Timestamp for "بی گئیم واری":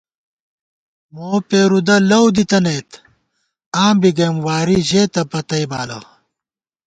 3.99-4.77